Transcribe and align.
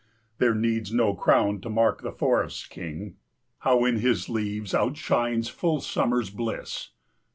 There 0.39 0.55
needs 0.55 0.91
no 0.91 1.13
crown 1.13 1.61
to 1.61 1.69
mark 1.69 2.01
the 2.01 2.11
forest's 2.11 2.65
king; 2.65 3.17
How 3.59 3.85
in 3.85 3.97
his 3.97 4.29
leaves 4.29 4.73
outshines 4.73 5.47
full 5.47 5.79
summer's 5.79 6.31
bliss! 6.31 6.89